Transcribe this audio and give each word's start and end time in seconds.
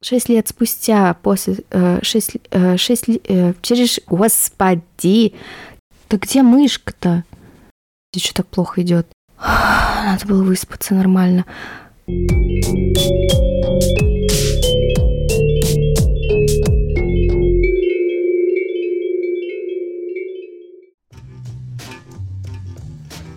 Шесть 0.00 0.28
лет 0.28 0.46
спустя, 0.46 1.14
после... 1.22 1.56
Э, 1.70 1.98
шесть, 2.02 2.36
э, 2.50 2.76
шесть... 2.76 3.08
Э, 3.24 3.54
через... 3.62 3.98
Господи! 4.06 5.34
Да 6.08 6.18
где 6.18 6.42
мышка-то? 6.42 7.24
Здесь 8.12 8.26
что 8.26 8.34
так 8.36 8.46
плохо 8.46 8.82
идет? 8.82 9.08
Надо 9.40 10.24
было 10.26 10.44
выспаться 10.44 10.94
нормально. 10.94 11.44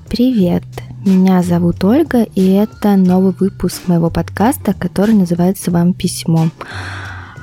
Привет! 0.09 0.63
Меня 1.03 1.41
зовут 1.41 1.83
Ольга, 1.83 2.21
и 2.21 2.51
это 2.51 2.95
новый 2.95 3.33
выпуск 3.33 3.87
моего 3.87 4.11
подкаста, 4.11 4.75
который 4.75 5.15
называется 5.15 5.71
«Вам 5.71 5.93
письмо». 5.93 6.49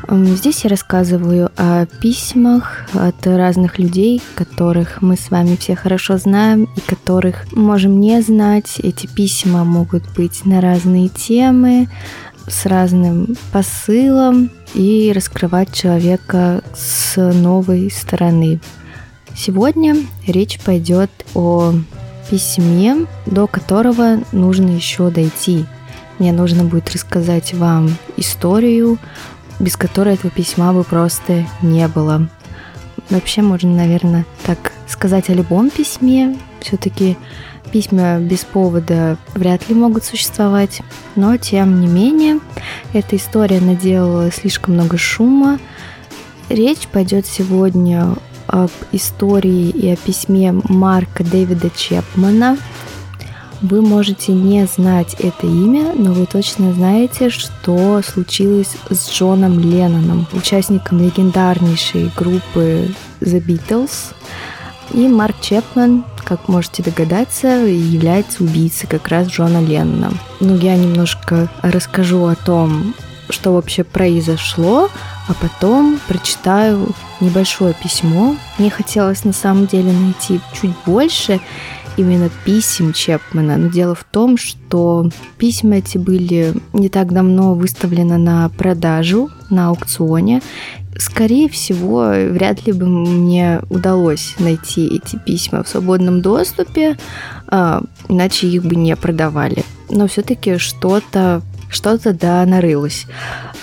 Здесь 0.08 0.62
я 0.62 0.70
рассказываю 0.70 1.50
о 1.57 1.86
письмах 1.86 2.86
от 2.94 3.26
разных 3.26 3.80
людей, 3.80 4.22
которых 4.36 5.02
мы 5.02 5.16
с 5.16 5.32
вами 5.32 5.57
все 5.57 5.75
хорошо 5.75 6.18
знаем 6.18 6.68
и 6.76 6.80
которых 6.80 7.52
можем 7.52 7.99
не 7.99 8.22
знать. 8.22 8.79
Эти 8.79 9.08
письма 9.08 9.64
могут 9.64 10.04
быть 10.14 10.44
на 10.44 10.61
разные 10.61 11.08
темы, 11.08 11.88
с 12.46 12.64
разным 12.64 13.35
посылом 13.50 14.50
и 14.72 15.13
раскрывать 15.13 15.75
человека 15.75 16.63
с 16.77 17.16
новой 17.16 17.90
стороны. 17.90 18.61
Сегодня 19.36 19.96
речь 20.29 20.61
пойдет 20.61 21.11
о 21.35 21.75
письме, 22.31 23.07
до 23.27 23.46
которого 23.46 24.21
нужно 24.32 24.71
еще 24.71 25.11
дойти. 25.11 25.67
Мне 26.19 26.32
нужно 26.32 26.64
будет 26.64 26.91
рассказать 26.93 27.55
вам 27.55 27.91
историю, 28.17 28.99
без 29.61 29.77
которой 29.77 30.14
этого 30.14 30.31
письма 30.31 30.72
бы 30.72 30.85
просто 30.85 31.46
не 31.63 31.86
было. 31.89 32.28
Вообще 33.11 33.42
можно, 33.42 33.70
наверное, 33.75 34.27
так 34.44 34.72
сказать 34.86 35.30
о 35.30 35.34
любом 35.34 35.70
письме. 35.70 36.36
Все-таки 36.61 37.17
письма 37.70 38.19
без 38.19 38.41
повода 38.41 39.17
вряд 39.34 39.69
ли 39.69 39.74
могут 39.74 40.05
существовать. 40.05 40.83
Но, 41.14 41.36
тем 41.36 41.80
не 41.80 41.86
менее, 41.86 42.41
эта 42.92 43.17
история 43.17 43.61
наделала 43.61 44.30
слишком 44.30 44.74
много 44.74 44.98
шума. 44.98 45.58
Речь 46.48 46.89
пойдет 46.89 47.27
сегодня 47.27 48.14
об 48.48 48.70
истории 48.92 49.68
и 49.68 49.91
о 49.91 49.96
письме 49.96 50.52
Марка 50.52 51.22
Дэвида 51.22 51.70
Чепмана. 51.77 52.58
Вы 53.60 53.82
можете 53.82 54.32
не 54.32 54.66
знать 54.66 55.14
это 55.18 55.46
имя, 55.46 55.92
но 55.94 56.12
вы 56.12 56.27
точно 56.27 56.72
знаете, 56.72 57.28
что 57.28 58.00
случилось 58.02 58.77
с 58.88 59.10
Джоном 59.10 59.58
Ленноном, 59.58 60.27
участником 60.32 61.00
легендарнейшей 61.00 62.10
группы 62.16 62.88
The 63.20 63.44
Beatles. 63.44 64.14
И 64.92 65.06
Марк 65.08 65.36
Чепман, 65.40 66.05
как 66.24 66.48
можете 66.48 66.83
догадаться, 66.83 67.48
является 67.48 68.44
убийцей 68.44 68.88
как 68.88 69.08
раз 69.08 69.27
Джона 69.28 69.60
Леннона. 69.60 70.12
Ну, 70.40 70.56
я 70.56 70.77
немножко 70.77 71.48
расскажу 71.62 72.27
о 72.27 72.36
том, 72.36 72.94
что 73.28 73.52
вообще 73.52 73.84
произошло, 73.84 74.88
а 75.28 75.34
потом 75.34 76.00
прочитаю 76.08 76.88
небольшое 77.20 77.74
письмо. 77.74 78.36
Мне 78.58 78.70
хотелось 78.70 79.24
на 79.24 79.32
самом 79.32 79.66
деле 79.66 79.92
найти 79.92 80.40
чуть 80.52 80.72
больше 80.86 81.40
именно 81.98 82.30
писем 82.44 82.92
Чепмана. 82.92 83.56
Но 83.56 83.68
дело 83.68 83.94
в 83.94 84.04
том, 84.04 84.38
что 84.38 85.10
письма 85.36 85.76
эти 85.76 85.98
были 85.98 86.54
не 86.72 86.88
так 86.88 87.12
давно 87.12 87.54
выставлены 87.54 88.16
на 88.16 88.48
продажу 88.50 89.30
на 89.50 89.68
аукционе. 89.68 90.40
Скорее 90.96 91.48
всего, 91.48 92.08
вряд 92.08 92.66
ли 92.66 92.72
бы 92.72 92.86
мне 92.86 93.60
удалось 93.68 94.34
найти 94.38 94.86
эти 94.86 95.16
письма 95.16 95.62
в 95.62 95.68
свободном 95.68 96.22
доступе, 96.22 96.96
а, 97.46 97.83
иначе 98.08 98.48
их 98.48 98.64
бы 98.64 98.74
не 98.74 98.96
продавали. 98.96 99.64
Но 99.90 100.06
все-таки 100.08 100.58
что-то 100.58 101.42
что-то 101.68 102.12
да 102.12 102.45
нарылось. 102.46 103.06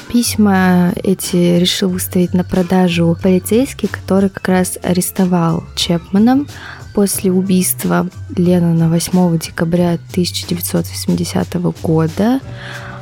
Письма 0.07 0.93
эти 1.03 1.57
решил 1.59 1.89
выставить 1.89 2.33
на 2.33 2.43
продажу 2.43 3.17
полицейский, 3.21 3.87
который 3.87 4.29
как 4.29 4.47
раз 4.47 4.77
арестовал 4.81 5.63
Чепмана 5.75 6.45
после 6.93 7.31
убийства 7.31 8.07
Леннона 8.37 8.89
8 8.89 9.39
декабря 9.39 9.97
1980 10.11 11.53
года. 11.81 12.39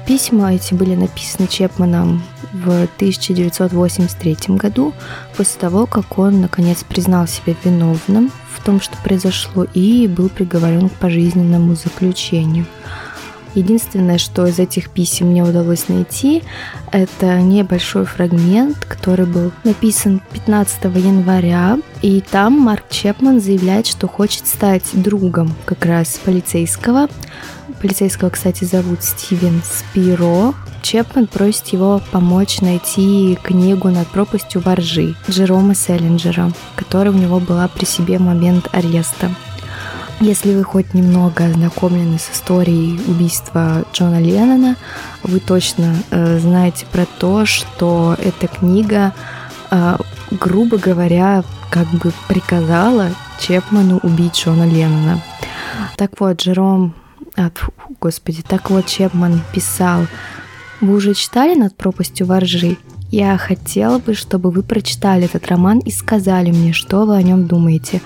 Письма 0.07 0.53
эти 0.53 0.73
были 0.73 0.95
написаны 0.95 1.47
Чепманом 1.47 2.23
в 2.51 2.67
1983 2.67 4.55
году, 4.57 4.93
после 5.37 5.61
того, 5.61 5.85
как 5.85 6.17
он 6.17 6.41
наконец 6.41 6.83
признал 6.83 7.27
себя 7.27 7.55
виновным 7.63 8.31
в 8.53 8.63
том, 8.63 8.81
что 8.81 8.97
произошло, 9.03 9.65
и 9.73 10.07
был 10.07 10.29
приговорен 10.29 10.89
к 10.89 10.93
пожизненному 10.93 11.75
заключению. 11.75 12.65
Единственное, 13.55 14.17
что 14.17 14.47
из 14.47 14.59
этих 14.59 14.89
писем 14.89 15.27
мне 15.27 15.43
удалось 15.43 15.87
найти, 15.87 16.43
это 16.91 17.39
небольшой 17.39 18.05
фрагмент, 18.05 18.85
который 18.85 19.25
был 19.25 19.51
написан 19.63 20.21
15 20.31 20.85
января, 20.85 21.77
и 22.01 22.21
там 22.21 22.53
Марк 22.53 22.85
Чепман 22.89 23.39
заявляет, 23.39 23.85
что 23.87 24.07
хочет 24.07 24.47
стать 24.47 24.83
другом 24.93 25.53
как 25.65 25.85
раз 25.85 26.19
полицейского. 26.23 27.07
Полицейского, 27.81 28.29
кстати, 28.29 28.63
зовут 28.63 29.03
Стивен 29.03 29.61
Спиро. 29.63 30.53
Чепман 30.81 31.27
просит 31.27 31.67
его 31.67 32.01
помочь 32.11 32.61
найти 32.61 33.37
книгу 33.41 33.89
над 33.89 34.07
пропастью 34.07 34.61
воржи 34.61 35.15
Джерома 35.29 35.75
Селлинджера, 35.75 36.51
которая 36.75 37.13
у 37.13 37.17
него 37.17 37.39
была 37.39 37.67
при 37.67 37.85
себе 37.85 38.17
в 38.17 38.21
момент 38.21 38.67
ареста. 38.71 39.31
Если 40.23 40.55
вы 40.55 40.63
хоть 40.63 40.93
немного 40.93 41.47
ознакомлены 41.47 42.17
с 42.17 42.31
историей 42.31 42.97
убийства 43.11 43.83
Джона 43.91 44.21
Леннона, 44.21 44.77
вы 45.21 45.41
точно 45.41 45.97
э, 46.11 46.39
знаете 46.39 46.85
про 46.89 47.05
то, 47.05 47.45
что 47.45 48.15
эта 48.23 48.47
книга, 48.47 49.13
э, 49.69 49.97
грубо 50.31 50.77
говоря, 50.77 51.43
как 51.69 51.89
бы 51.89 52.13
приказала 52.29 53.09
Чепману 53.37 53.99
убить 54.01 54.37
Джона 54.37 54.65
Леннона. 54.65 55.21
Так 55.97 56.17
вот, 56.21 56.41
Джером, 56.41 56.95
а, 57.35 57.51
фу, 57.53 57.73
господи, 57.99 58.45
так 58.47 58.69
вот 58.69 58.85
Чепман 58.85 59.41
писал, 59.51 60.07
вы 60.79 60.95
уже 60.95 61.15
читали 61.15 61.53
«Над 61.53 61.75
пропастью 61.75 62.27
воржи»? 62.27 62.77
Я 63.15 63.37
хотела 63.37 63.99
бы, 63.99 64.15
чтобы 64.15 64.49
вы 64.49 64.63
прочитали 64.63 65.25
этот 65.25 65.45
роман 65.45 65.77
и 65.77 65.91
сказали 65.91 66.49
мне, 66.49 66.73
что 66.73 67.05
вы 67.05 67.15
о 67.15 67.21
нем 67.21 67.45
думаете. 67.45 68.01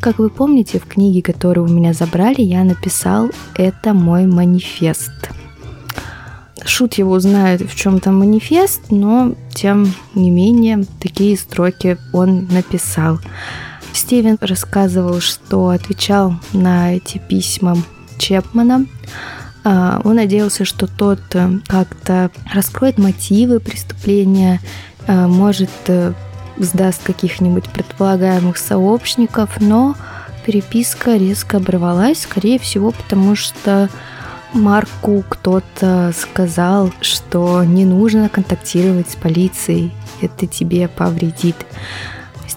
Как 0.00 0.20
вы 0.20 0.30
помните, 0.30 0.78
в 0.78 0.86
книге, 0.86 1.20
которую 1.20 1.66
у 1.66 1.68
меня 1.68 1.92
забрали, 1.92 2.42
я 2.42 2.62
написал 2.62 3.30
«Это 3.56 3.92
мой 3.92 4.26
манифест». 4.26 5.10
Шут 6.64 6.94
его 6.94 7.18
знает, 7.18 7.62
в 7.62 7.74
чем 7.74 7.98
там 7.98 8.20
манифест, 8.20 8.92
но 8.92 9.34
тем 9.52 9.92
не 10.14 10.30
менее 10.30 10.84
такие 11.00 11.36
строки 11.36 11.98
он 12.12 12.46
написал. 12.46 13.18
Стивен 13.92 14.38
рассказывал, 14.40 15.18
что 15.18 15.70
отвечал 15.70 16.36
на 16.52 16.94
эти 16.94 17.18
письма 17.18 17.78
Чепмана, 18.16 18.86
он 19.64 20.16
надеялся, 20.16 20.64
что 20.64 20.86
тот 20.86 21.20
э, 21.34 21.48
как-то 21.66 22.30
раскроет 22.52 22.98
мотивы 22.98 23.60
преступления, 23.60 24.60
э, 25.06 25.26
может, 25.26 25.70
э, 25.86 26.12
сдаст 26.58 27.02
каких-нибудь 27.02 27.68
предполагаемых 27.68 28.56
сообщников, 28.58 29.60
но 29.60 29.94
переписка 30.44 31.16
резко 31.16 31.58
оборвалась, 31.58 32.22
скорее 32.22 32.58
всего, 32.58 32.90
потому 32.90 33.36
что 33.36 33.88
Марку 34.52 35.24
кто-то 35.28 36.12
сказал, 36.16 36.92
что 37.00 37.64
не 37.64 37.84
нужно 37.84 38.28
контактировать 38.28 39.10
с 39.10 39.16
полицией, 39.16 39.92
это 40.20 40.46
тебе 40.46 40.88
повредит. 40.88 41.56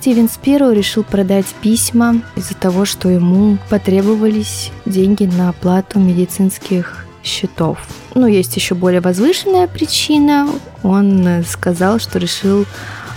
Стивен 0.06 0.30
Спиро 0.30 0.72
решил 0.72 1.04
продать 1.04 1.48
письма 1.64 2.22
из-за 2.36 2.54
того, 2.54 2.86
что 2.86 3.10
ему 3.10 3.58
потребовались 3.72 4.72
деньги 4.86 5.24
на 5.24 5.50
оплату 5.50 5.98
медицинских 5.98 7.08
счетов. 7.24 7.80
Ну, 8.14 8.28
есть 8.28 8.56
еще 8.56 8.76
более 8.76 9.02
возвышенная 9.02 9.66
причина. 9.66 10.48
Он 10.84 11.44
сказал, 11.44 11.98
что 11.98 12.20
решил 12.20 12.68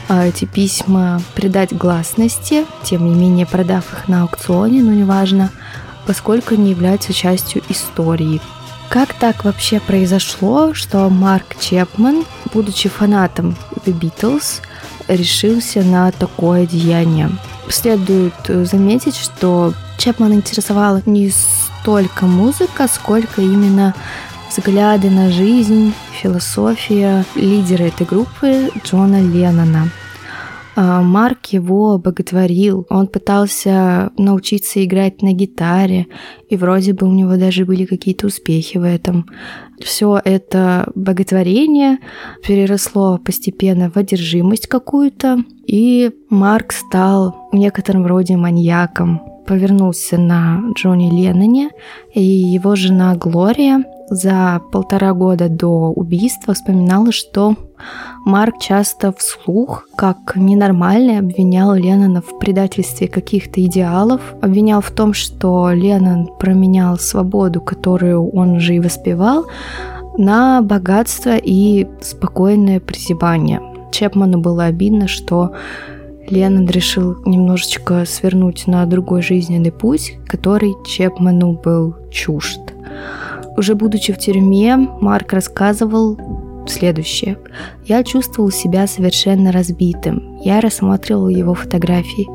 а, 0.09 0.29
эти 0.29 0.47
письма 0.47 1.21
придать 1.35 1.77
гласности, 1.77 2.65
тем 2.85 3.05
не 3.05 3.15
менее 3.15 3.45
продав 3.45 3.93
их 3.93 4.09
на 4.09 4.23
аукционе, 4.23 4.83
но 4.83 4.93
неважно, 4.93 5.51
поскольку 6.07 6.55
они 6.55 6.71
являются 6.71 7.13
частью 7.13 7.61
истории. 7.69 8.41
Как 8.89 9.13
так 9.13 9.45
вообще 9.45 9.79
произошло, 9.79 10.73
что 10.73 11.11
Марк 11.11 11.59
Чепман, 11.61 12.25
будучи 12.55 12.89
фанатом 12.89 13.57
The 13.85 13.93
Beatles, 13.93 14.63
решился 15.09 15.83
на 15.83 16.13
такое 16.13 16.67
деяние. 16.67 17.31
Следует 17.69 18.35
заметить, 18.47 19.17
что 19.17 19.75
Чепман 19.99 20.33
интересовала 20.33 21.03
не 21.07 21.31
столько 21.31 22.27
музыка, 22.27 22.87
сколько 22.89 23.43
именно 23.43 23.95
взгляды 24.51 25.11
на 25.11 25.31
жизнь, 25.31 25.93
философия 26.13 27.25
лидера 27.35 27.85
этой 27.85 28.07
группы 28.07 28.71
Джона 28.85 29.21
Леннона. 29.21 29.91
А, 30.81 31.03
Марк 31.03 31.47
его 31.47 31.99
боготворил, 31.99 32.87
он 32.89 33.09
пытался 33.09 34.13
научиться 34.17 34.85
играть 34.85 35.23
на 35.23 35.33
гитаре, 35.33 36.07
и 36.49 36.57
вроде 36.57 36.93
бы 36.93 37.09
у 37.09 37.13
него 37.13 37.35
даже 37.35 37.65
были 37.65 37.85
какие-то 37.85 38.29
успехи 38.29 38.79
в 38.79 38.85
этом. 38.85 39.27
Все 39.81 40.21
это 40.25 40.89
боготворение 40.95 41.99
переросло 42.47 43.19
постепенно 43.19 43.91
в 43.91 43.97
одержимость 43.97 44.69
какую-то, 44.69 45.39
и 45.67 46.13
Марк 46.31 46.71
стал 46.71 47.49
в 47.51 47.57
некотором 47.57 48.07
роде 48.07 48.37
маньяком. 48.37 49.21
Повернулся 49.49 50.17
на 50.17 50.63
Джонни 50.77 51.11
Ленноне, 51.11 51.71
и 52.15 52.23
его 52.23 52.77
жена 52.77 53.17
Глория 53.17 53.83
за 54.11 54.63
полтора 54.71 55.13
года 55.13 55.49
до 55.49 55.91
убийства 55.91 56.55
вспоминала, 56.55 57.11
что 57.11 57.57
Марк 58.25 58.59
часто 58.61 59.13
вслух, 59.13 59.89
как 59.97 60.37
ненормальный, 60.37 61.19
обвинял 61.19 61.75
Леннона 61.75 62.21
в 62.21 62.39
предательстве 62.39 63.09
каких-то 63.09 63.65
идеалов, 63.65 64.21
обвинял 64.43 64.81
в 64.81 64.91
том, 64.91 65.15
что 65.15 65.71
Леннон 65.73 66.29
променял 66.39 66.99
свободу, 66.99 67.61
которую 67.61 68.31
он 68.31 68.61
же 68.61 68.75
и 68.75 68.81
воспевал, 68.81 69.47
на 70.17 70.63
богатство 70.63 71.37
и 71.37 71.87
спокойное 72.01 72.81
прозябание. 72.81 73.61
Чепману 73.93 74.41
было 74.41 74.65
обидно, 74.65 75.09
что 75.09 75.53
Леннон 76.29 76.67
решил 76.67 77.17
немножечко 77.25 78.05
свернуть 78.05 78.67
на 78.67 78.85
другой 78.85 79.23
жизненный 79.23 79.73
путь, 79.73 80.19
который 80.27 80.75
Чепману 80.85 81.53
был 81.53 81.97
чужд. 82.11 82.61
Уже 83.57 83.75
будучи 83.75 84.13
в 84.13 84.19
тюрьме, 84.19 84.77
Марк 84.77 85.33
рассказывал 85.33 86.19
следующее. 86.69 87.39
Я 87.85 88.03
чувствовал 88.05 88.51
себя 88.51 88.87
совершенно 88.87 89.53
разбитым. 89.53 90.39
Я 90.43 90.61
рассматривал 90.61 91.29
его 91.29 91.55
фотографии. 91.55 92.29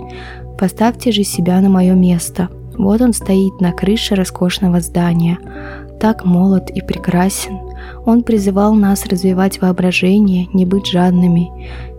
Поставьте 0.57 1.11
же 1.11 1.23
себя 1.23 1.59
на 1.61 1.69
мое 1.69 1.93
место. 1.93 2.49
Вот 2.77 3.01
он 3.01 3.13
стоит 3.13 3.61
на 3.61 3.71
крыше 3.71 4.15
роскошного 4.15 4.81
здания. 4.81 5.37
Так 5.99 6.25
молод 6.25 6.69
и 6.69 6.81
прекрасен. 6.81 7.59
Он 8.05 8.23
призывал 8.23 8.73
нас 8.73 9.05
развивать 9.05 9.61
воображение, 9.61 10.47
не 10.53 10.65
быть 10.65 10.87
жадными. 10.87 11.49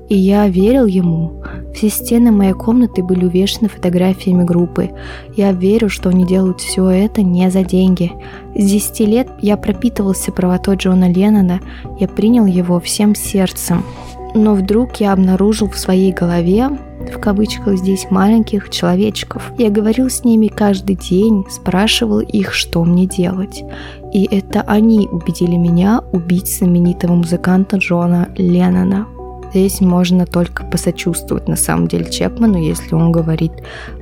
И 0.09 0.17
я 0.17 0.49
верил 0.49 0.87
ему. 0.87 1.43
Все 1.75 1.89
стены 1.89 2.31
моей 2.31 2.53
комнаты 2.53 3.03
были 3.03 3.25
увешаны 3.25 3.69
фотографиями 3.69 4.45
группы. 4.45 4.91
Я 5.37 5.53
верю, 5.53 5.89
что 5.89 6.11
они 6.11 6.27
делают 6.27 6.61
все 6.61 6.89
это 6.89 7.23
не 7.23 7.51
за 7.51 7.65
деньги. 7.65 8.13
С 8.55 8.65
10 8.65 9.01
лет 9.01 9.29
я 9.41 9.57
пропитывался 9.57 10.31
правотой 10.31 10.77
Джона 10.77 11.11
Леннона, 11.11 11.61
я 11.99 12.07
принял 12.07 12.47
его 12.47 12.79
всем 12.81 13.15
сердцем. 13.15 13.83
Но 14.35 14.55
вдруг 14.55 14.97
я 14.97 15.13
обнаружил 15.13 15.69
в 15.69 15.79
своей 15.79 16.13
голове, 16.13 16.69
в 17.13 17.19
кавычках 17.19 17.79
здесь, 17.79 18.07
маленьких 18.11 18.69
человечков. 18.69 19.53
Я 19.59 19.71
говорил 19.71 20.11
с 20.11 20.25
ними 20.25 20.49
каждый 20.49 20.97
день, 20.97 21.45
спрашивал 21.49 22.21
их, 22.21 22.53
что 22.53 22.85
мне 22.85 23.07
делать. 23.07 23.63
И 24.13 24.29
это 24.31 24.63
они 24.63 25.09
убедили 25.11 25.57
меня 25.57 26.03
убить 26.13 26.49
знаменитого 26.49 27.15
музыканта 27.15 27.77
Джона 27.77 28.29
Леннона 28.37 29.07
здесь 29.55 29.81
можно 29.81 30.27
только 30.27 30.65
посочувствовать 30.65 31.47
на 31.47 31.55
самом 31.55 31.87
деле 31.87 32.11
Чепману, 32.11 32.59
если 32.59 32.95
он 32.95 33.13
говорит 33.13 33.53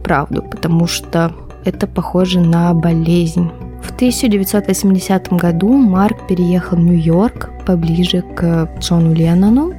правду, 0.03 0.43
потому 0.43 0.87
что 0.87 1.33
это 1.67 1.87
похоже 1.87 2.41
на 2.41 2.73
болезнь. 2.73 3.51
В 3.83 3.95
1980 3.95 5.33
году 5.35 5.69
Марк 5.77 6.27
переехал 6.27 6.79
в 6.79 6.81
Нью-Йорк, 6.81 7.51
поближе 7.67 8.23
к 8.23 8.71
Джону 8.79 9.13
Леннону. 9.13 9.75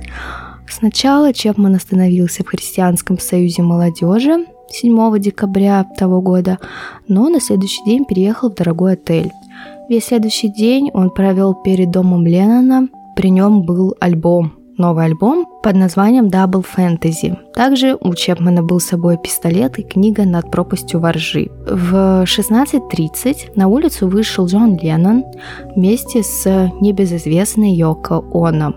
Сначала 0.69 1.33
Чепман 1.33 1.75
остановился 1.75 2.43
в 2.43 2.47
Христианском 2.47 3.17
союзе 3.17 3.63
молодежи 3.63 4.45
7 4.69 5.19
декабря 5.19 5.85
того 5.97 6.21
года, 6.21 6.59
но 7.07 7.29
на 7.29 7.39
следующий 7.39 7.83
день 7.83 8.05
переехал 8.05 8.51
в 8.51 8.55
дорогой 8.55 8.93
отель. 8.93 9.31
Весь 9.89 10.05
следующий 10.05 10.49
день 10.49 10.91
он 10.93 11.09
провел 11.09 11.55
перед 11.55 11.89
домом 11.89 12.25
Леннона, 12.25 12.89
при 13.15 13.29
нем 13.29 13.63
был 13.63 13.95
альбом 13.99 14.62
новый 14.77 15.05
альбом 15.05 15.45
под 15.61 15.75
названием 15.75 16.27
Double 16.27 16.65
Fantasy. 16.65 17.35
Также 17.53 17.97
у 17.99 18.13
Чепмана 18.13 18.63
был 18.63 18.79
с 18.79 18.85
собой 18.85 19.17
пистолет 19.17 19.79
и 19.79 19.83
книга 19.83 20.25
«Над 20.25 20.49
пропастью 20.51 20.99
воржи». 20.99 21.49
В 21.65 22.23
16.30 22.23 23.51
на 23.55 23.67
улицу 23.67 24.07
вышел 24.07 24.45
Джон 24.45 24.77
Леннон 24.77 25.23
вместе 25.75 26.23
с 26.23 26.71
небезызвестной 26.81 27.71
Йоко 27.73 28.23
Оно. 28.33 28.73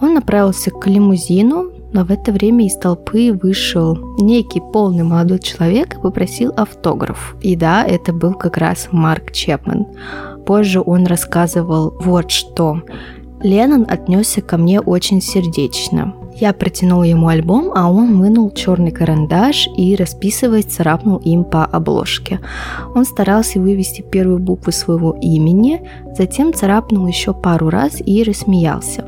Он 0.00 0.14
направился 0.14 0.70
к 0.70 0.86
лимузину, 0.86 1.70
но 1.92 2.04
в 2.04 2.10
это 2.10 2.32
время 2.32 2.66
из 2.66 2.76
толпы 2.76 3.32
вышел 3.32 3.98
некий 4.18 4.62
полный 4.72 5.02
молодой 5.02 5.40
человек 5.40 5.94
и 5.94 6.00
попросил 6.00 6.52
автограф. 6.56 7.36
И 7.42 7.56
да, 7.56 7.84
это 7.84 8.12
был 8.12 8.34
как 8.34 8.56
раз 8.56 8.88
Марк 8.92 9.32
Чепман. 9.32 9.86
Позже 10.46 10.80
он 10.80 11.06
рассказывал 11.06 11.94
вот 12.00 12.30
что. 12.30 12.82
Леннон 13.42 13.86
отнесся 13.88 14.42
ко 14.42 14.58
мне 14.58 14.80
очень 14.80 15.22
сердечно. 15.22 16.14
Я 16.36 16.52
протянул 16.52 17.02
ему 17.02 17.28
альбом, 17.28 17.72
а 17.74 17.90
он 17.90 18.18
вынул 18.18 18.50
черный 18.50 18.90
карандаш 18.90 19.68
и, 19.76 19.94
расписываясь, 19.96 20.66
царапнул 20.66 21.18
им 21.18 21.44
по 21.44 21.64
обложке. 21.64 22.40
Он 22.94 23.04
старался 23.04 23.60
вывести 23.60 24.02
первую 24.02 24.38
букву 24.38 24.72
своего 24.72 25.16
имени, 25.20 25.82
затем 26.16 26.54
царапнул 26.54 27.06
еще 27.06 27.34
пару 27.34 27.68
раз 27.68 28.00
и 28.00 28.22
рассмеялся. 28.22 29.04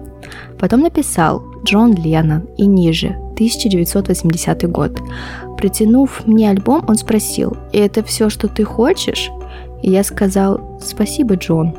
Потом 0.58 0.80
написал 0.80 1.42
«Джон 1.64 1.94
Леннон» 1.94 2.48
и 2.56 2.66
ниже 2.66 3.16
1980 3.34 4.70
год. 4.70 5.00
Протянув 5.56 6.26
мне 6.26 6.50
альбом, 6.50 6.84
он 6.88 6.96
спросил 6.96 7.56
«И 7.72 7.78
это 7.78 8.02
все, 8.02 8.30
что 8.30 8.48
ты 8.48 8.64
хочешь?» 8.64 9.30
И 9.82 9.90
я 9.90 10.04
сказал 10.04 10.78
«Спасибо, 10.80 11.34
Джон». 11.36 11.74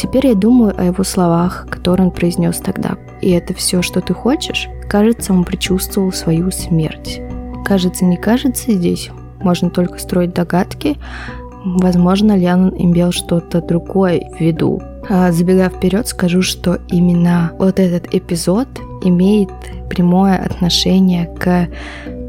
Теперь 0.00 0.28
я 0.28 0.34
думаю 0.34 0.72
о 0.78 0.84
его 0.84 1.04
словах, 1.04 1.66
которые 1.68 2.06
он 2.06 2.10
произнес 2.10 2.56
тогда. 2.56 2.96
И 3.20 3.32
это 3.32 3.52
все, 3.52 3.82
что 3.82 4.00
ты 4.00 4.14
хочешь? 4.14 4.66
Кажется, 4.88 5.34
он 5.34 5.44
предчувствовал 5.44 6.10
свою 6.10 6.50
смерть. 6.50 7.20
Кажется, 7.66 8.06
не 8.06 8.16
кажется 8.16 8.72
здесь. 8.72 9.10
Можно 9.40 9.68
только 9.68 9.98
строить 9.98 10.32
догадки. 10.32 10.96
Возможно, 11.66 12.34
Лян 12.34 12.70
имел 12.70 13.12
что-то 13.12 13.60
другое 13.60 14.30
в 14.38 14.40
виду. 14.40 14.80
А 15.06 15.32
забегая 15.32 15.68
вперед, 15.68 16.08
скажу, 16.08 16.40
что 16.40 16.78
именно 16.88 17.52
вот 17.58 17.78
этот 17.78 18.14
эпизод 18.14 18.68
имеет 19.04 19.50
прямое 19.90 20.38
отношение 20.38 21.26
к 21.26 21.68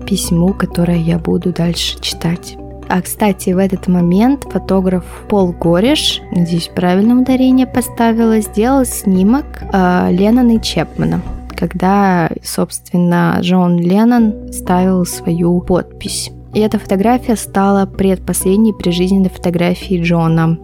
письму, 0.05 0.53
которое 0.53 0.97
я 0.97 1.17
буду 1.19 1.53
дальше 1.53 2.01
читать. 2.01 2.57
А, 2.93 3.01
кстати, 3.01 3.51
в 3.51 3.57
этот 3.57 3.87
момент 3.87 4.43
фотограф 4.51 5.05
Пол 5.29 5.53
Гореш, 5.53 6.21
надеюсь, 6.31 6.69
правильное 6.75 7.15
ударение 7.15 7.65
поставила, 7.65 8.41
сделал 8.41 8.83
снимок 8.83 9.45
э, 9.61 10.09
Леннона 10.11 10.57
и 10.57 10.61
Чепмана 10.61 11.21
когда, 11.61 12.31
собственно, 12.43 13.37
Джон 13.39 13.77
Леннон 13.77 14.51
ставил 14.51 15.05
свою 15.05 15.61
подпись. 15.61 16.31
И 16.55 16.59
эта 16.59 16.79
фотография 16.79 17.35
стала 17.35 17.85
предпоследней 17.85 18.73
прижизненной 18.73 19.29
фотографией 19.29 20.01
Джона. 20.01 20.57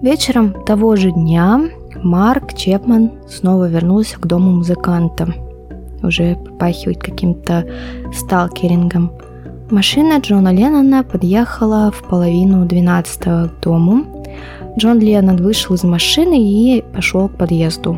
Вечером 0.00 0.54
того 0.64 0.96
же 0.96 1.10
дня 1.12 1.68
Марк 2.02 2.54
Чепман 2.54 3.12
снова 3.28 3.68
вернулся 3.68 4.18
к 4.18 4.26
дому 4.26 4.52
музыканта. 4.52 5.34
Уже 6.02 6.34
попахивает 6.34 7.02
каким-то 7.02 7.66
сталкерингом. 8.14 9.12
Машина 9.70 10.18
Джона 10.18 10.52
Леннона 10.52 11.04
подъехала 11.04 11.92
в 11.92 12.02
половину 12.02 12.64
двенадцатого 12.64 13.46
к 13.46 13.60
дому. 13.60 14.04
Джон 14.76 14.98
Леннон 14.98 15.36
вышел 15.36 15.76
из 15.76 15.84
машины 15.84 16.36
и 16.40 16.82
пошел 16.92 17.28
к 17.28 17.36
подъезду. 17.36 17.96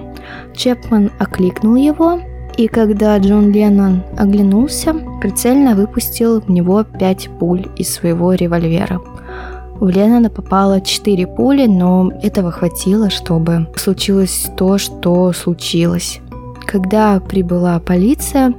Чепман 0.55 1.11
окликнул 1.19 1.76
его, 1.76 2.21
и 2.59 2.69
когда 2.69 3.17
Джон 3.17 3.50
Леннон 3.52 4.02
оглянулся, 4.19 4.95
прицельно 5.23 5.75
выпустил 5.75 6.43
в 6.43 6.50
него 6.50 6.85
пять 6.85 7.31
пуль 7.38 7.67
из 7.76 7.95
своего 7.95 8.35
револьвера. 8.35 9.00
В 9.81 9.88
Леннона 9.88 10.29
попало 10.29 10.83
четыре 10.83 11.26
пули, 11.26 11.67
но 11.67 12.12
этого 12.23 12.50
хватило, 12.50 13.09
чтобы 13.09 13.67
случилось 13.76 14.50
то, 14.59 14.76
что 14.76 15.33
случилось. 15.33 16.21
Когда 16.67 17.19
прибыла 17.19 17.81
полиция, 17.81 18.52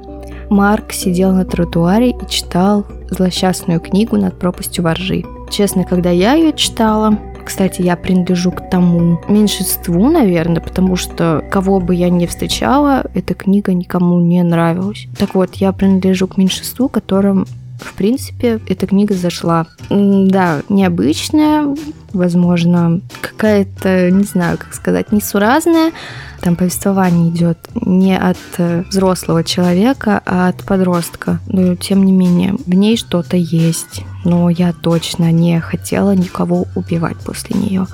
Марк 0.50 0.92
сидел 0.92 1.32
на 1.32 1.44
тротуаре 1.44 2.10
и 2.10 2.28
читал 2.28 2.86
злосчастную 3.10 3.80
книгу 3.80 4.16
«Над 4.16 4.38
пропастью 4.38 4.84
воржи». 4.84 5.24
Честно, 5.50 5.84
когда 5.84 6.10
я 6.10 6.34
ее 6.34 6.52
читала, 6.52 7.18
кстати, 7.44 7.82
я 7.82 7.96
принадлежу 7.96 8.50
к 8.50 8.70
тому 8.70 9.20
меньшинству, 9.28 10.10
наверное, 10.10 10.62
потому 10.62 10.96
что 10.96 11.44
кого 11.50 11.80
бы 11.80 11.94
я 11.94 12.08
ни 12.08 12.26
встречала, 12.26 13.04
эта 13.14 13.34
книга 13.34 13.74
никому 13.74 14.20
не 14.20 14.42
нравилась. 14.42 15.06
Так 15.18 15.34
вот, 15.34 15.54
я 15.56 15.72
принадлежу 15.72 16.26
к 16.26 16.36
меньшинству, 16.36 16.88
которым 16.88 17.46
в 17.78 17.94
принципе, 17.94 18.60
эта 18.68 18.86
книга 18.86 19.14
зашла. 19.14 19.66
Да, 19.90 20.62
необычная, 20.68 21.74
возможно, 22.14 23.00
какая-то, 23.20 24.10
не 24.10 24.24
знаю, 24.24 24.58
как 24.58 24.74
сказать, 24.74 25.12
несуразная. 25.12 25.92
Там 26.40 26.56
повествование 26.56 27.30
идет 27.30 27.58
не 27.74 28.16
от 28.16 28.38
э, 28.58 28.84
взрослого 28.88 29.44
человека, 29.44 30.22
а 30.26 30.48
от 30.48 30.64
подростка. 30.64 31.40
Но 31.46 31.74
тем 31.76 32.04
не 32.04 32.12
менее, 32.12 32.54
в 32.66 32.74
ней 32.74 32.96
что-то 32.96 33.36
есть. 33.36 34.02
Но 34.24 34.50
я 34.50 34.72
точно 34.72 35.32
не 35.32 35.60
хотела 35.60 36.14
никого 36.14 36.66
убивать 36.74 37.16
после 37.18 37.58
нее. 37.58 37.86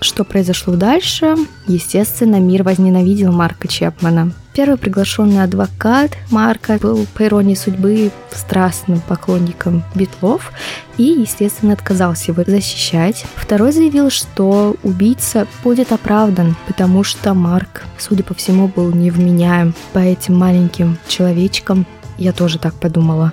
Что 0.00 0.24
произошло 0.24 0.74
дальше? 0.74 1.34
Естественно, 1.66 2.40
мир 2.40 2.62
возненавидел 2.62 3.32
Марка 3.32 3.68
Чепмана. 3.68 4.32
Первый 4.52 4.76
приглашенный 4.76 5.42
адвокат 5.42 6.12
Марка 6.30 6.78
был, 6.80 7.06
по 7.14 7.24
иронии 7.24 7.54
судьбы, 7.54 8.12
страстным 8.30 9.00
поклонником 9.00 9.82
Битлов 9.96 10.52
и, 10.96 11.02
естественно, 11.02 11.72
отказался 11.72 12.30
его 12.30 12.44
защищать. 12.46 13.24
Второй 13.34 13.72
заявил, 13.72 14.10
что 14.10 14.76
убийца 14.84 15.48
будет 15.64 15.90
оправдан, 15.90 16.54
потому 16.68 17.02
что 17.02 17.34
Марк, 17.34 17.82
судя 17.98 18.22
по 18.22 18.34
всему, 18.34 18.68
был 18.68 18.92
невменяем 18.92 19.74
по 19.92 19.98
этим 19.98 20.36
маленьким 20.36 20.98
человечкам. 21.08 21.84
Я 22.16 22.32
тоже 22.32 22.60
так 22.60 22.74
подумала. 22.74 23.32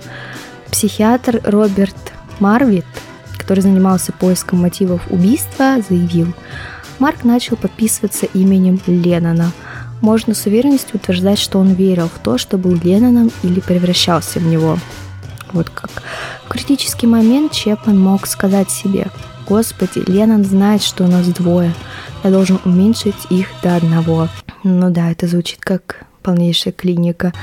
Психиатр 0.71 1.41
Роберт 1.43 2.13
Марвит 2.39 2.85
который 3.41 3.61
занимался 3.61 4.11
поиском 4.11 4.59
мотивов 4.59 5.01
убийства, 5.09 5.77
заявил, 5.87 6.33
Марк 6.99 7.23
начал 7.23 7.57
подписываться 7.57 8.27
именем 8.27 8.79
Леннона. 8.85 9.51
Можно 10.01 10.35
с 10.35 10.45
уверенностью 10.45 10.97
утверждать, 10.97 11.39
что 11.39 11.57
он 11.57 11.73
верил 11.73 12.07
в 12.07 12.19
то, 12.19 12.37
что 12.37 12.57
был 12.57 12.75
Ленноном 12.75 13.31
или 13.41 13.59
превращался 13.59 14.39
в 14.39 14.45
него. 14.45 14.77
Вот 15.51 15.69
как. 15.69 16.03
В 16.45 16.49
критический 16.49 17.07
момент 17.07 17.51
Чепман 17.51 17.99
мог 17.99 18.27
сказать 18.27 18.69
себе, 18.69 19.07
«Господи, 19.47 20.03
Леннон 20.07 20.45
знает, 20.45 20.83
что 20.83 21.03
у 21.03 21.07
нас 21.07 21.27
двое. 21.27 21.73
Я 22.23 22.29
должен 22.29 22.59
уменьшить 22.65 23.15
их 23.29 23.47
до 23.63 23.75
одного». 23.75 24.29
Ну 24.63 24.91
да, 24.91 25.11
это 25.11 25.27
звучит 25.27 25.59
как 25.61 26.05
полнейшая 26.21 26.73
клиника. 26.73 27.33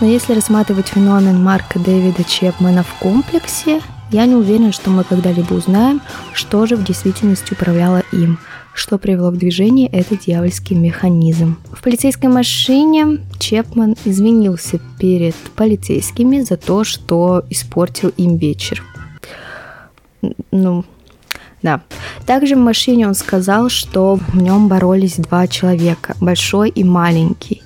Но 0.00 0.06
если 0.06 0.34
рассматривать 0.34 0.88
феномен 0.88 1.42
Марка 1.42 1.78
Дэвида 1.78 2.24
Чепмана 2.24 2.82
в 2.82 2.92
комплексе, 2.98 3.80
я 4.10 4.26
не 4.26 4.34
уверен, 4.34 4.72
что 4.72 4.90
мы 4.90 5.04
когда-либо 5.04 5.54
узнаем, 5.54 6.00
что 6.32 6.66
же 6.66 6.76
в 6.76 6.84
действительности 6.84 7.52
управляло 7.52 8.02
им, 8.12 8.38
что 8.72 8.98
привело 8.98 9.30
в 9.30 9.36
движение 9.36 9.88
этот 9.88 10.20
дьявольский 10.20 10.76
механизм. 10.76 11.58
В 11.72 11.82
полицейской 11.82 12.28
машине 12.28 13.20
Чепман 13.38 13.96
извинился 14.04 14.80
перед 14.98 15.34
полицейскими 15.56 16.40
за 16.40 16.56
то, 16.56 16.84
что 16.84 17.42
испортил 17.50 18.10
им 18.16 18.36
вечер. 18.36 18.82
Ну, 20.50 20.84
да. 21.62 21.82
Также 22.26 22.54
в 22.54 22.58
машине 22.58 23.08
он 23.08 23.14
сказал, 23.14 23.70
что 23.70 24.16
в 24.16 24.36
нем 24.36 24.68
боролись 24.68 25.16
два 25.16 25.46
человека, 25.46 26.14
большой 26.20 26.68
и 26.68 26.84
маленький 26.84 27.62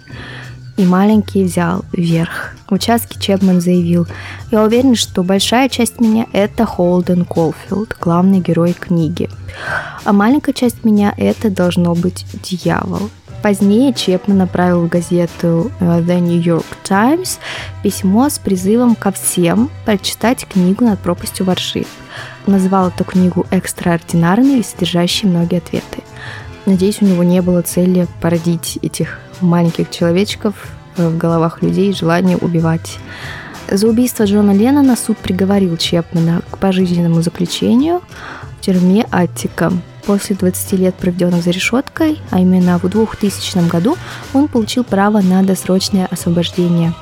и 0.80 0.86
маленький 0.86 1.44
взял 1.44 1.84
верх. 1.92 2.54
В 2.68 2.72
участке 2.72 3.20
Чепман 3.20 3.60
заявил, 3.60 4.06
«Я 4.50 4.62
уверен, 4.62 4.94
что 4.94 5.22
большая 5.22 5.68
часть 5.68 6.00
меня– 6.00 6.26
это 6.32 6.64
Холден 6.64 7.26
Колфилд, 7.26 7.96
главный 8.00 8.40
герой 8.40 8.72
книги. 8.72 9.28
А 10.04 10.12
маленькая 10.14 10.54
часть 10.54 10.82
меня– 10.84 11.12
это 11.18 11.50
должно 11.50 11.94
быть 11.94 12.24
дьявол». 12.42 13.10
Позднее 13.42 13.92
Чепман 13.92 14.38
направил 14.38 14.86
в 14.86 14.88
газету 14.88 15.70
э, 15.80 16.00
The 16.00 16.20
New 16.20 16.40
York 16.40 16.66
Times 16.82 17.38
письмо 17.82 18.28
с 18.28 18.38
призывом 18.38 18.94
ко 18.94 19.12
всем 19.12 19.70
прочитать 19.84 20.46
книгу 20.46 20.84
«Над 20.84 20.98
пропастью 21.00 21.44
ворши». 21.44 21.84
Назвал 22.46 22.88
эту 22.88 23.04
книгу 23.04 23.46
экстраординарной 23.50 24.60
и 24.60 24.62
содержащей 24.62 25.28
многие 25.28 25.58
ответы. 25.58 26.02
Надеюсь, 26.66 27.00
у 27.00 27.06
него 27.06 27.22
не 27.22 27.40
было 27.42 27.62
цели 27.62 28.06
породить 28.20 28.78
этих 28.82 29.18
маленьких 29.40 29.90
человечков 29.90 30.54
в 30.96 31.16
головах 31.16 31.62
людей 31.62 31.92
желание 31.92 32.36
убивать. 32.36 32.98
За 33.70 33.86
убийство 33.86 34.24
Джона 34.24 34.50
Леннона 34.50 34.96
суд 34.96 35.16
приговорил 35.18 35.76
Чепмана 35.76 36.42
к 36.50 36.58
пожизненному 36.58 37.22
заключению 37.22 38.02
в 38.58 38.64
тюрьме 38.64 39.06
Аттика. 39.10 39.72
После 40.04 40.34
20 40.34 40.72
лет, 40.72 40.94
проведенных 40.94 41.44
за 41.44 41.50
решеткой, 41.50 42.18
а 42.30 42.40
именно 42.40 42.78
в 42.78 42.88
2000 42.88 43.68
году, 43.68 43.96
он 44.32 44.48
получил 44.48 44.82
право 44.82 45.20
на 45.20 45.42
досрочное 45.42 46.06
освобождение 46.06 46.94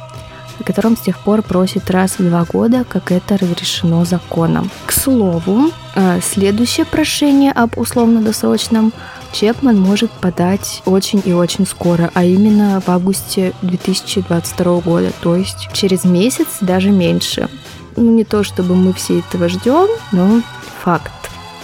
о 0.59 0.65
котором 0.65 0.97
с 0.97 1.01
тех 1.01 1.19
пор 1.21 1.43
просит 1.43 1.91
раз 1.91 2.19
в 2.19 2.29
два 2.29 2.45
года, 2.45 2.85
как 2.89 3.13
это 3.13 3.37
разрешено 3.37 4.05
законом. 4.05 4.71
К 4.87 4.93
слову, 4.93 5.71
э, 5.95 6.21
следующее 6.23 6.87
прошение 6.87 7.53
об 7.53 7.79
условно-досрочном 7.79 8.93
Чепман 9.33 9.79
может 9.79 10.11
подать 10.11 10.83
очень 10.87 11.23
и 11.25 11.33
очень 11.33 11.67
скоро, 11.67 12.11
а 12.15 12.25
именно 12.25 12.81
в 12.81 12.89
августе 12.89 13.53
2022 13.63 14.81
года, 14.81 15.13
то 15.21 15.37
есть 15.37 15.69
через 15.73 16.05
месяц, 16.05 16.47
даже 16.61 16.91
меньше. 16.91 17.49
Ну, 17.97 18.11
не 18.11 18.25
то 18.25 18.43
чтобы 18.43 18.75
мы 18.75 18.93
все 18.93 19.21
этого 19.21 19.49
ждем, 19.49 19.89
но 20.13 20.41
факт. 20.83 21.13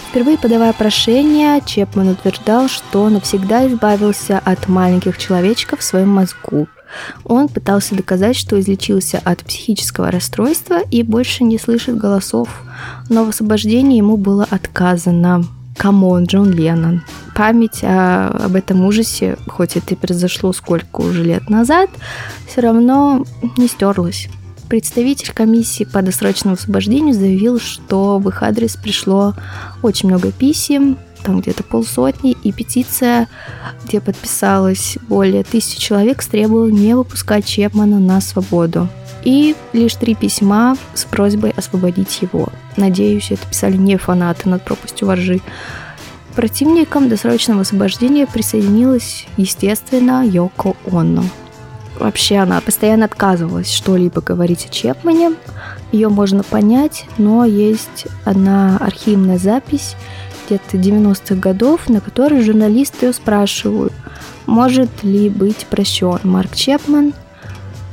Впервые 0.09 0.37
подавая 0.37 0.71
прошение, 0.73 1.61
Чепман 1.65 2.09
утверждал, 2.09 2.69
что 2.69 3.09
навсегда 3.09 3.67
избавился 3.67 4.39
от 4.43 4.67
маленьких 4.67 5.17
человечков 5.17 5.79
в 5.79 5.83
своем 5.83 6.09
мозгу. 6.09 6.69
Он 7.23 7.47
пытался 7.47 7.95
доказать, 7.95 8.35
что 8.35 8.59
излечился 8.59 9.21
от 9.23 9.39
психического 9.43 10.11
расстройства 10.11 10.79
и 10.91 11.03
больше 11.03 11.43
не 11.43 11.57
слышит 11.57 11.97
голосов, 11.97 12.49
но 13.09 13.25
в 13.25 13.29
освобождении 13.29 13.97
ему 13.97 14.17
было 14.17 14.47
отказано. 14.49 15.45
Come 15.77 16.03
on, 16.03 16.23
Джон 16.23 16.51
Леннон. 16.51 17.03
Память 17.35 17.83
о, 17.83 18.29
об 18.29 18.55
этом 18.55 18.85
ужасе, 18.85 19.37
хоть 19.47 19.75
это 19.75 19.93
и 19.93 19.97
произошло 19.97 20.53
сколько 20.53 21.01
уже 21.01 21.23
лет 21.23 21.49
назад, 21.49 21.89
все 22.47 22.61
равно 22.61 23.25
не 23.57 23.67
стерлась. 23.67 24.29
Представитель 24.69 25.31
комиссии 25.33 25.83
по 25.83 26.01
досрочному 26.01 26.55
освобождению 26.55 27.13
заявил, 27.13 27.59
что 27.59 28.19
в 28.19 28.29
их 28.29 28.41
адрес 28.41 28.75
пришло 28.77 29.33
очень 29.83 30.09
много 30.09 30.31
писем, 30.31 30.97
там 31.25 31.41
где-то 31.41 31.63
полсотни, 31.63 32.37
и 32.43 32.51
петиция, 32.51 33.27
где 33.85 33.99
подписалось 33.99 34.97
более 35.09 35.43
тысячи 35.43 35.79
человек, 35.79 36.23
требовала 36.23 36.69
не 36.69 36.95
выпускать 36.95 37.45
Чепмана 37.45 37.99
на 37.99 38.21
свободу. 38.21 38.87
И 39.23 39.55
лишь 39.73 39.95
три 39.95 40.13
письма 40.13 40.77
с 40.93 41.03
просьбой 41.03 41.51
освободить 41.51 42.21
его. 42.21 42.47
Надеюсь, 42.77 43.31
это 43.31 43.47
писали 43.47 43.75
не 43.75 43.97
фанаты 43.97 44.47
над 44.47 44.63
пропастью 44.63 45.07
воржи. 45.07 45.41
Противникам 46.35 47.09
досрочного 47.09 47.61
освобождения 47.61 48.27
присоединилась, 48.27 49.25
естественно, 49.37 50.23
Йоко 50.23 50.75
Онно. 50.91 51.23
Вообще 51.97 52.37
она 52.37 52.59
постоянно 52.61 53.05
отказывалась 53.05 53.71
что-либо 53.71 54.21
говорить 54.21 54.65
о 54.65 54.69
Чепмане. 54.69 55.31
Ее 55.91 56.09
можно 56.09 56.43
понять, 56.43 57.05
но 57.17 57.45
есть 57.45 58.07
одна 58.25 58.77
архивная 58.77 59.37
запись 59.37 59.95
где-то 60.45 60.77
90-х 60.77 61.35
годов, 61.35 61.89
на 61.89 62.01
которой 62.01 62.43
журналисты 62.43 63.11
спрашивают, 63.13 63.93
может 64.45 65.03
ли 65.03 65.29
быть 65.29 65.65
прощен 65.67 66.19
Марк 66.23 66.55
Чепман 66.55 67.13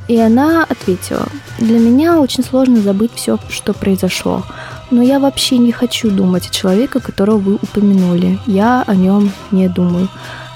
и 0.07 0.17
она 0.19 0.63
ответила, 0.63 1.27
для 1.59 1.79
меня 1.79 2.19
очень 2.19 2.43
сложно 2.43 2.81
забыть 2.81 3.11
все, 3.15 3.37
что 3.49 3.73
произошло. 3.73 4.43
Но 4.91 5.01
я 5.01 5.19
вообще 5.19 5.57
не 5.57 5.71
хочу 5.71 6.11
думать 6.11 6.47
о 6.47 6.53
человеке, 6.53 6.99
которого 6.99 7.37
вы 7.37 7.55
упомянули. 7.55 8.37
Я 8.45 8.83
о 8.85 8.95
нем 8.95 9.31
не 9.51 9.69
думаю. 9.69 10.09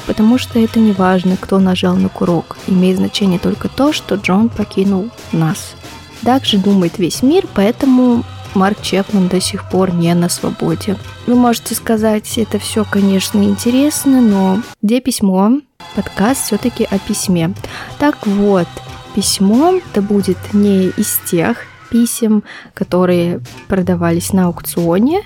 Потому 0.05 0.37
что 0.37 0.59
это 0.59 0.79
не 0.79 0.91
важно, 0.91 1.37
кто 1.37 1.59
нажал 1.59 1.95
на 1.95 2.09
курок. 2.09 2.57
Имеет 2.67 2.97
значение 2.97 3.39
только 3.39 3.67
то, 3.67 3.93
что 3.93 4.15
Джон 4.15 4.49
покинул 4.49 5.09
нас. 5.31 5.75
Так 6.23 6.45
же 6.45 6.57
думает 6.57 6.97
весь 6.97 7.21
мир, 7.23 7.45
поэтому 7.53 8.23
Марк 8.55 8.81
Чепман 8.81 9.27
до 9.27 9.39
сих 9.39 9.69
пор 9.69 9.93
не 9.93 10.13
на 10.13 10.29
свободе. 10.29 10.97
Вы 11.25 11.35
можете 11.35 11.75
сказать, 11.75 12.37
это 12.37 12.59
все, 12.59 12.85
конечно, 12.89 13.43
интересно, 13.43 14.21
но 14.21 14.61
где 14.81 15.01
письмо? 15.01 15.59
Подкаст 15.95 16.45
все-таки 16.45 16.83
о 16.83 16.99
письме. 16.99 17.53
Так 17.99 18.27
вот, 18.27 18.67
письмо, 19.15 19.73
это 19.75 20.01
будет 20.01 20.37
не 20.53 20.87
из 20.89 21.19
тех 21.29 21.57
писем, 21.89 22.43
которые 22.73 23.41
продавались 23.67 24.33
на 24.33 24.45
аукционе, 24.45 25.21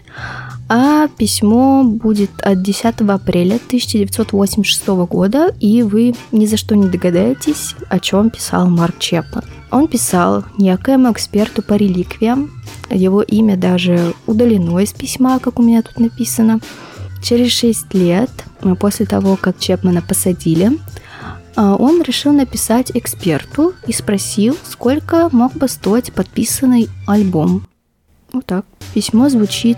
а 0.69 1.07
письмо 1.07 1.83
будет 1.83 2.31
от 2.41 2.61
10 2.61 2.85
апреля 3.09 3.55
1986 3.55 4.87
года, 4.87 5.53
и 5.59 5.83
вы 5.83 6.15
ни 6.31 6.45
за 6.45 6.57
что 6.57 6.75
не 6.75 6.87
догадаетесь, 6.87 7.75
о 7.89 7.99
чем 7.99 8.29
писал 8.29 8.67
Марк 8.67 8.97
Чепман. 8.99 9.43
Он 9.71 9.87
писал 9.87 10.43
некоему 10.57 11.11
эксперту 11.11 11.61
по 11.61 11.75
реликвиям, 11.75 12.51
его 12.89 13.21
имя 13.21 13.55
даже 13.55 14.13
удалено 14.27 14.79
из 14.79 14.91
письма, 14.91 15.39
как 15.39 15.59
у 15.59 15.63
меня 15.63 15.81
тут 15.81 15.97
написано. 15.99 16.59
Через 17.23 17.51
6 17.51 17.93
лет, 17.93 18.31
после 18.79 19.05
того, 19.05 19.37
как 19.37 19.59
Чепмана 19.59 20.01
посадили, 20.01 20.77
а, 21.55 21.75
он 21.75 22.01
решил 22.01 22.33
написать 22.33 22.91
эксперту 22.93 23.73
и 23.87 23.93
спросил, 23.93 24.57
сколько 24.67 25.29
мог 25.31 25.53
бы 25.53 25.67
стоить 25.67 26.11
подписанный 26.13 26.89
альбом. 27.07 27.67
Вот 28.33 28.45
так. 28.45 28.65
Письмо 28.93 29.29
звучит 29.29 29.77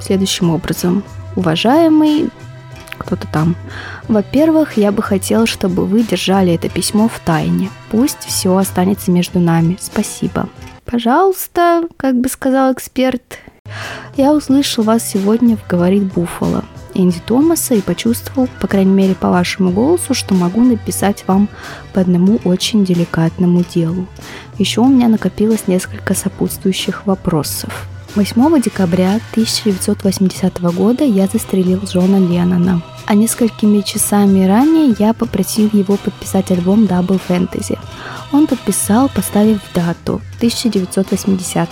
следующим 0.00 0.50
образом. 0.50 1.02
уважаемый 1.36 2.30
кто-то 2.98 3.26
там. 3.32 3.56
Во-первых, 4.08 4.76
я 4.76 4.92
бы 4.92 5.02
хотел, 5.02 5.46
чтобы 5.46 5.86
вы 5.86 6.02
держали 6.02 6.54
это 6.54 6.68
письмо 6.68 7.08
в 7.08 7.18
тайне. 7.20 7.70
Пусть 7.90 8.24
все 8.26 8.56
останется 8.56 9.10
между 9.10 9.40
нами. 9.40 9.76
Спасибо. 9.80 10.48
Пожалуйста, 10.84 11.84
как 11.96 12.16
бы 12.20 12.28
сказал 12.28 12.72
эксперт, 12.72 13.38
я 14.16 14.32
услышал 14.32 14.84
вас 14.84 15.08
сегодня 15.08 15.56
в 15.56 15.66
«Говорит 15.66 16.12
Буффало» 16.12 16.64
Энди 16.94 17.20
Томаса 17.26 17.74
и 17.74 17.80
почувствовал, 17.80 18.48
по 18.60 18.68
крайней 18.68 18.92
мере 18.92 19.14
по 19.14 19.30
вашему 19.30 19.70
голосу, 19.70 20.14
что 20.14 20.34
могу 20.34 20.62
написать 20.62 21.24
вам 21.26 21.48
по 21.92 22.00
одному 22.00 22.38
очень 22.44 22.84
деликатному 22.84 23.64
делу. 23.64 24.06
Еще 24.58 24.80
у 24.80 24.86
меня 24.86 25.08
накопилось 25.08 25.66
несколько 25.66 26.14
сопутствующих 26.14 27.06
вопросов. 27.06 27.88
8 28.16 28.60
декабря 28.60 29.18
1980 29.32 30.60
года 30.60 31.02
я 31.02 31.26
застрелил 31.26 31.80
Джона 31.84 32.24
Леннона, 32.24 32.80
а 33.06 33.14
несколькими 33.14 33.80
часами 33.80 34.46
ранее 34.46 34.94
я 35.00 35.12
попросил 35.14 35.68
его 35.72 35.96
подписать 35.96 36.52
альбом 36.52 36.84
Double 36.84 37.20
Fantasy. 37.28 37.76
Он 38.30 38.46
подписал, 38.46 39.08
поставив 39.08 39.60
дату 39.74 40.20
1980. 40.36 41.68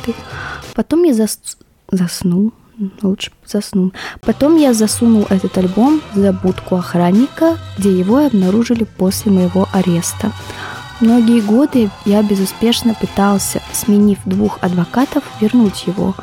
Потом 0.75 1.04
я 1.04 1.14
зас... 1.14 1.38
заснул, 1.92 2.52
лучше 3.02 3.30
заснул. 3.46 3.92
Потом 4.20 4.56
я 4.56 4.75
засунул 4.75 5.26
этот 5.30 5.56
альбом 5.58 6.02
за 6.12 6.32
будку 6.32 6.75
охранника, 6.75 7.56
где 7.78 7.96
его 7.96 8.18
обнаружили 8.18 8.82
после 8.82 9.30
моего 9.30 9.68
ареста. 9.72 10.32
Многие 11.02 11.40
годы 11.40 11.90
я 12.04 12.23
безуспешно 12.23 12.94
пытался, 12.94 13.61
сменив 13.73 14.21
двух 14.25 14.61
адвокатов, 14.62 15.25
вернуть 15.40 15.88
его, 15.88 16.14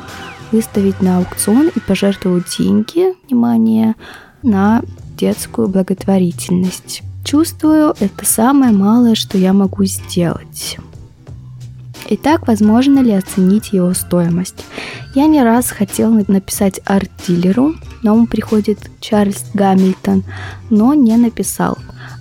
выставить 0.52 1.02
на 1.02 1.18
аукцион 1.18 1.68
и 1.68 1.80
пожертвовать 1.80 2.56
деньги, 2.58 3.14
внимание, 3.28 3.94
на 4.42 4.80
детскую 5.18 5.68
благотворительность. 5.68 7.02
Чувствую, 7.26 7.94
это 8.00 8.24
самое 8.24 8.72
малое, 8.72 9.14
что 9.16 9.36
я 9.36 9.52
могу 9.52 9.84
сделать. 9.84 10.78
Итак, 12.08 12.48
возможно 12.48 13.00
ли 13.00 13.12
оценить 13.12 13.74
его 13.74 13.92
стоимость? 13.92 14.64
Я 15.14 15.26
не 15.26 15.42
раз 15.42 15.70
хотел 15.70 16.10
написать 16.26 16.80
арт-дилеру, 16.86 17.74
на 18.02 18.14
ум 18.14 18.26
приходит 18.26 18.78
Чарльз 18.98 19.44
Гамильтон, 19.52 20.24
но 20.70 20.94
не 20.94 21.18
написал. 21.18 21.76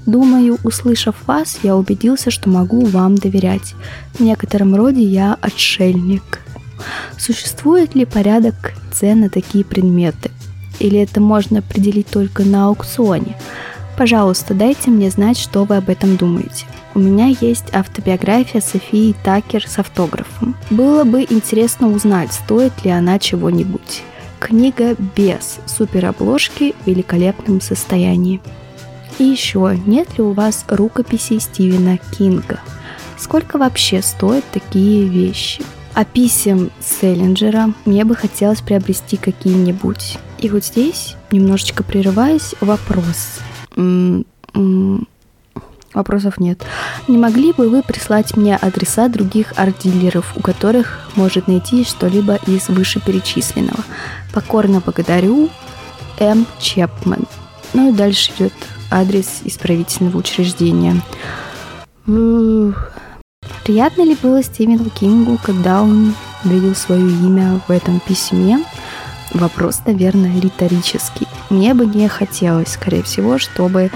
Думаю, 0.10 0.58
услышав 0.64 1.16
вас, 1.28 1.60
я 1.62 1.76
убедился, 1.76 2.32
что 2.32 2.50
могу 2.50 2.84
вам 2.84 3.14
доверять. 3.14 3.76
В 4.16 4.22
некотором 4.22 4.74
роде 4.74 5.04
я 5.04 5.38
отшельник. 5.40 6.42
Существует 7.16 7.94
ли 7.94 8.06
порядок 8.06 8.74
цен 8.92 9.20
на 9.20 9.30
такие 9.30 9.64
предметы? 9.64 10.32
Или 10.80 11.00
это 11.00 11.22
можно 11.22 11.60
определить 11.60 12.08
только 12.08 12.44
на 12.44 12.70
аукционе? 12.70 13.38
Пожалуйста, 13.98 14.56
дайте 14.56 14.90
мне 14.90 15.12
знать, 15.12 15.38
что 15.38 15.64
вы 15.64 15.78
об 15.78 15.90
этом 15.90 16.18
думаете. 16.18 16.66
У 16.96 17.00
меня 17.00 17.28
есть 17.40 17.72
автобиография 17.72 18.62
Софии 18.62 19.16
Такер 19.24 19.68
с 19.68 19.78
автографом. 19.78 20.56
Было 20.72 21.04
бы 21.04 21.22
интересно 21.22 21.88
узнать, 21.88 22.34
стоит 22.34 22.84
ли 22.84 22.90
она 22.90 23.20
чего-нибудь. 23.20 24.02
Книга 24.40 24.96
без 25.16 25.60
суперобложки 25.68 26.74
в 26.84 26.88
великолепном 26.88 27.62
состоянии. 27.62 28.42
И 29.20 29.24
еще, 29.24 29.78
нет 29.86 30.18
ли 30.18 30.24
у 30.24 30.32
вас 30.32 30.66
рукописей 30.70 31.40
Стивена 31.40 31.98
Кинга? 31.98 32.62
Сколько 33.18 33.58
вообще 33.58 34.02
стоят 34.02 34.46
такие 34.52 35.08
вещи? 35.08 35.62
А 35.94 36.06
писем 36.06 36.72
Селлинджера 36.80 37.74
мне 37.84 38.06
бы 38.06 38.16
хотелось 38.16 38.62
приобрести 38.62 39.18
какие-нибудь. 39.18 40.18
И 40.38 40.50
вот 40.50 40.64
здесь, 40.64 41.18
немножечко 41.32 41.84
прерываясь, 41.84 42.56
вопрос. 42.62 43.40
Вопросов 45.94 46.40
нет. 46.40 46.64
Не 47.10 47.18
могли 47.18 47.52
бы 47.52 47.68
вы 47.68 47.84
прислать 47.84 48.38
мне 48.38 48.56
адреса 48.56 49.10
других 49.10 49.52
арт-дилеров, 49.58 50.38
у 50.38 50.42
которых 50.42 51.10
может 51.16 51.48
найти 51.48 51.84
что-либо 51.84 52.36
из 52.48 52.70
вышеперечисленного? 52.70 53.84
Покорно 54.32 54.80
благодарю, 54.80 55.50
М. 56.20 56.46
Чепмен. 56.60 57.26
Ну 57.74 57.90
и 57.92 57.94
дальше 57.94 58.32
идет 58.38 58.54
адрес 58.92 59.42
исправительного 59.44 60.18
учреждения. 60.18 61.02
Приятно 63.64 64.02
ли 64.04 64.18
было 64.22 64.42
Стивену 64.42 64.90
Кингу, 64.90 65.38
когда 65.44 65.82
он 65.84 66.16
видел 66.44 66.76
свое 66.76 67.08
имя 67.08 67.62
в 67.68 67.72
этом 67.72 68.00
письме? 68.00 68.64
Вопрос, 69.34 69.82
наверное, 69.86 70.40
риторический. 70.40 71.28
Мне 71.50 71.74
бы 71.76 71.86
не 71.86 72.08
хотелось, 72.08 72.70
скорее 72.70 73.04
всего, 73.04 73.38
чтобы 73.38 73.92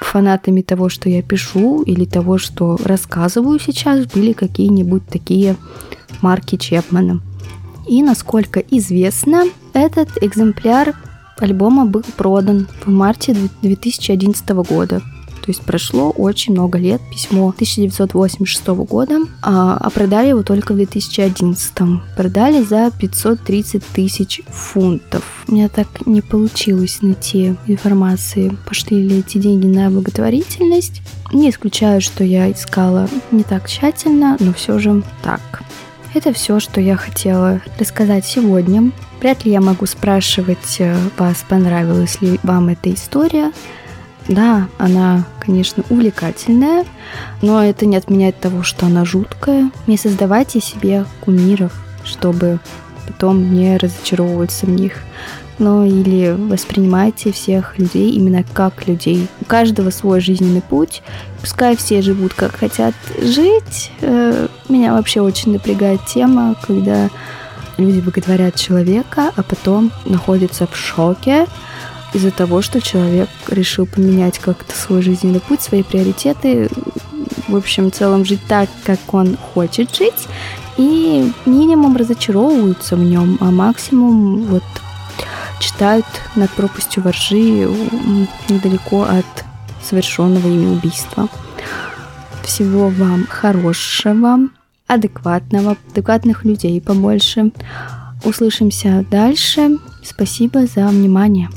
фанатами 0.00 0.60
того, 0.60 0.90
что 0.90 1.08
я 1.08 1.22
пишу, 1.22 1.82
или 1.82 2.04
того, 2.04 2.36
что 2.38 2.78
рассказываю 2.84 3.58
сейчас, 3.58 4.06
были 4.06 4.32
какие-нибудь 4.32 5.06
такие 5.06 5.56
марки 6.20 6.56
Чепмана. 6.56 7.20
И, 7.88 8.02
насколько 8.02 8.60
известно, 8.60 9.44
этот 9.72 10.22
экземпляр 10.22 10.94
альбома 11.38 11.86
был 11.86 12.02
продан 12.16 12.68
в 12.84 12.90
марте 12.90 13.36
2011 13.62 14.48
года. 14.50 15.02
То 15.44 15.50
есть 15.50 15.60
прошло 15.60 16.08
очень 16.08 16.54
много 16.54 16.78
лет, 16.78 17.02
письмо 17.12 17.50
1986 17.50 18.66
года, 18.68 19.18
а, 19.42 19.76
а 19.78 19.90
продали 19.90 20.28
его 20.28 20.42
только 20.42 20.72
в 20.72 20.76
2011. 20.76 22.00
Продали 22.16 22.62
за 22.62 22.90
530 22.90 23.84
тысяч 23.84 24.40
фунтов. 24.48 25.22
У 25.46 25.52
меня 25.52 25.68
так 25.68 26.06
не 26.06 26.22
получилось 26.22 27.02
найти 27.02 27.56
информации, 27.66 28.56
пошли 28.66 29.06
ли 29.06 29.18
эти 29.18 29.36
деньги 29.36 29.66
на 29.66 29.90
благотворительность. 29.90 31.02
Не 31.30 31.50
исключаю, 31.50 32.00
что 32.00 32.24
я 32.24 32.50
искала 32.50 33.06
не 33.30 33.42
так 33.42 33.68
тщательно, 33.68 34.38
но 34.40 34.54
все 34.54 34.78
же 34.78 35.02
так. 35.22 35.62
Это 36.14 36.32
все, 36.32 36.60
что 36.60 36.80
я 36.80 36.96
хотела 36.96 37.60
рассказать 37.78 38.24
сегодня. 38.24 38.92
Вряд 39.20 39.44
ли 39.44 39.50
я 39.50 39.60
могу 39.60 39.84
спрашивать 39.86 40.76
э, 40.78 40.96
вас, 41.18 41.44
понравилась 41.48 42.20
ли 42.20 42.38
вам 42.44 42.68
эта 42.68 42.94
история. 42.94 43.50
Да, 44.28 44.68
она, 44.78 45.24
конечно, 45.40 45.82
увлекательная, 45.90 46.84
но 47.42 47.62
это 47.62 47.84
не 47.84 47.96
отменяет 47.96 48.38
того, 48.38 48.62
что 48.62 48.86
она 48.86 49.04
жуткая. 49.04 49.70
Не 49.88 49.96
создавайте 49.96 50.60
себе 50.60 51.04
кумиров, 51.20 51.72
чтобы 52.04 52.60
потом 53.06 53.52
не 53.52 53.76
разочаровываться 53.76 54.66
в 54.66 54.70
них. 54.70 55.00
Ну 55.58 55.84
или 55.84 56.34
воспринимайте 56.36 57.32
всех 57.32 57.78
людей 57.78 58.12
именно 58.12 58.44
как 58.54 58.86
людей. 58.86 59.28
У 59.40 59.44
каждого 59.44 59.90
свой 59.90 60.20
жизненный 60.20 60.62
путь. 60.62 61.02
Пускай 61.40 61.76
все 61.76 62.02
живут 62.02 62.34
как 62.34 62.56
хотят 62.56 62.94
жить. 63.20 63.90
Э, 64.00 64.48
меня 64.68 64.92
вообще 64.92 65.20
очень 65.20 65.52
напрягает 65.52 66.04
тема, 66.06 66.56
когда 66.66 67.10
люди 67.76 68.00
боготворят 68.00 68.54
человека, 68.54 69.32
а 69.36 69.42
потом 69.42 69.90
находятся 70.04 70.66
в 70.66 70.76
шоке 70.76 71.46
из-за 72.12 72.30
того, 72.30 72.62
что 72.62 72.80
человек 72.80 73.28
решил 73.48 73.86
поменять 73.86 74.38
как-то 74.38 74.74
свой 74.76 75.02
жизненный 75.02 75.40
путь, 75.40 75.60
свои 75.60 75.82
приоритеты, 75.82 76.68
в 77.48 77.56
общем, 77.56 77.90
в 77.90 77.94
целом 77.94 78.24
жить 78.24 78.40
так, 78.46 78.68
как 78.84 78.98
он 79.12 79.36
хочет 79.36 79.94
жить, 79.94 80.28
и 80.76 81.32
минимум 81.44 81.96
разочаровываются 81.96 82.96
в 82.96 83.00
нем, 83.00 83.38
а 83.40 83.46
максимум 83.46 84.44
вот 84.44 84.64
читают 85.60 86.06
над 86.36 86.50
пропастью 86.50 87.02
воржи 87.02 87.68
недалеко 88.48 89.02
от 89.02 89.44
совершенного 89.82 90.46
ими 90.46 90.66
убийства. 90.66 91.28
Всего 92.44 92.88
вам 92.88 93.26
хорошего, 93.28 94.38
адекватного, 94.86 95.76
адекватных 95.90 96.44
людей 96.44 96.80
побольше. 96.80 97.52
Услышимся 98.24 99.04
дальше. 99.10 99.78
Спасибо 100.02 100.66
за 100.66 100.86
внимание. 100.88 101.48